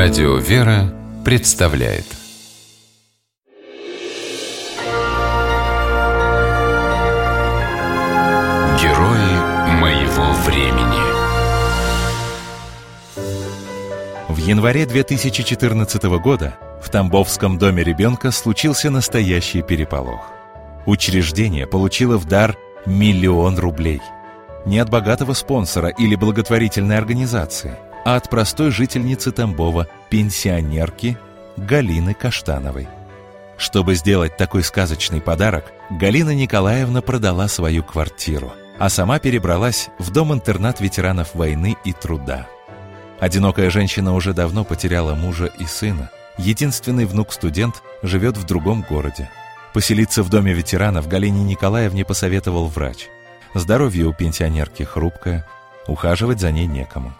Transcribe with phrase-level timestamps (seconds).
[0.00, 2.04] Радио «Вера» представляет
[8.80, 11.02] Герои моего времени
[14.28, 20.30] В январе 2014 года в Тамбовском доме ребенка случился настоящий переполох.
[20.86, 22.56] Учреждение получило в дар
[22.86, 24.00] миллион рублей.
[24.64, 27.76] Не от богатого спонсора или благотворительной организации,
[28.08, 31.18] а от простой жительницы Тамбова, пенсионерки
[31.58, 32.88] Галины Каштановой.
[33.58, 40.80] Чтобы сделать такой сказочный подарок, Галина Николаевна продала свою квартиру, а сама перебралась в дом-интернат
[40.80, 42.46] ветеранов войны и труда.
[43.20, 46.08] Одинокая женщина уже давно потеряла мужа и сына.
[46.38, 49.28] Единственный внук-студент живет в другом городе.
[49.74, 53.08] Поселиться в доме ветеранов Галине Николаевне посоветовал врач.
[53.52, 55.46] Здоровье у пенсионерки хрупкое,
[55.86, 57.12] ухаживать за ней некому.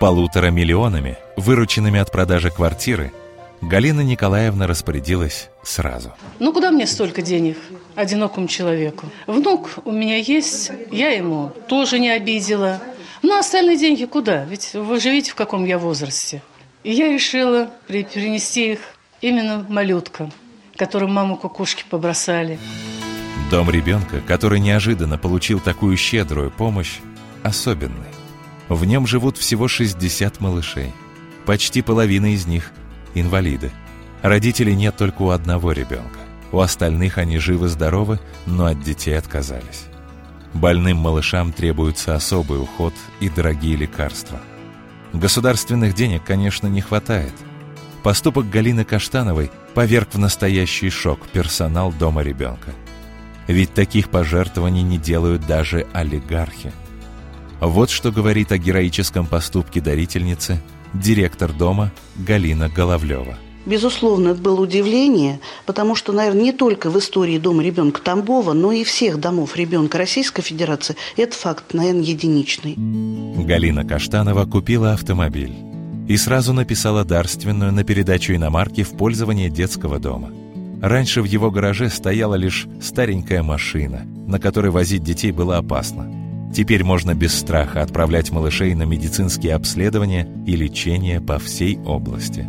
[0.00, 3.12] Полутора миллионами, вырученными от продажи квартиры,
[3.60, 6.12] Галина Николаевна распорядилась сразу.
[6.38, 7.56] Ну, куда мне столько денег
[7.94, 9.06] одинокому человеку?
[9.26, 12.80] Внук у меня есть, я ему тоже не обидела.
[13.22, 14.44] Ну, остальные деньги куда?
[14.44, 16.42] Ведь вы же видите, в каком я возрасте.
[16.82, 18.80] И я решила перенести их
[19.22, 20.32] именно малюткам,
[20.76, 22.58] которым маму кукушки побросали.
[23.50, 26.98] Дом ребенка, который неожиданно получил такую щедрую помощь,
[27.42, 28.23] особенный.
[28.68, 30.92] В нем живут всего 60 малышей.
[31.44, 32.72] Почти половина из них–
[33.14, 33.70] инвалиды.
[34.22, 36.18] Родителей нет только у одного ребенка.
[36.50, 39.84] У остальных они живы-здоровы, но от детей отказались.
[40.54, 44.40] Больным малышам требуется особый уход и дорогие лекарства.
[45.12, 47.34] Государственных денег, конечно, не хватает.
[48.02, 52.70] Поступок Галины Каштановой поверг в настоящий шок персонал дома ребенка.
[53.46, 56.72] Ведь таких пожертвований не делают даже олигархи–
[57.66, 60.60] вот что говорит о героическом поступке дарительницы
[60.92, 63.38] директор дома Галина Головлева.
[63.66, 68.72] Безусловно, это было удивление, потому что, наверное, не только в истории Дома ребенка Тамбова, но
[68.72, 72.74] и всех домов ребенка Российской Федерации этот факт, наверное, единичный.
[72.76, 75.54] Галина Каштанова купила автомобиль
[76.06, 80.30] и сразу написала дарственную на передачу иномарки в пользование детского дома.
[80.82, 86.10] Раньше в его гараже стояла лишь старенькая машина, на которой возить детей было опасно–
[86.54, 92.46] Теперь можно без страха отправлять малышей на медицинские обследования и лечение по всей области.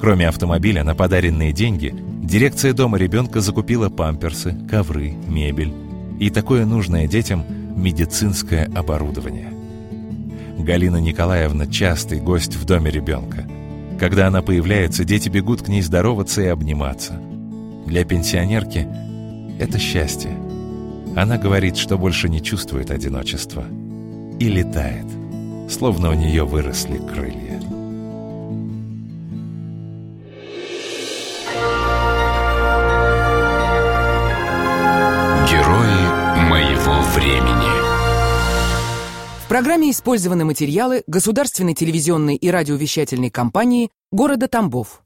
[0.00, 5.74] Кроме автомобиля на подаренные деньги, дирекция дома ребенка закупила памперсы, ковры, мебель
[6.18, 7.44] и такое нужное детям
[7.76, 9.52] медицинское оборудование.
[10.58, 13.46] Галина Николаевна– частый гость в доме ребенка.
[14.00, 17.20] Когда она появляется, дети бегут к ней здороваться и обниматься.
[17.86, 18.88] Для пенсионерки
[19.58, 20.30] это счастье–
[21.14, 23.64] она говорит, что больше не чувствует одиночества
[24.40, 25.06] и летает,
[25.68, 27.60] словно у нее выросли крылья.
[35.48, 37.72] Герои моего времени
[39.44, 45.01] В программе использованы материалы государственной телевизионной и радиовещательной компании города Тамбов.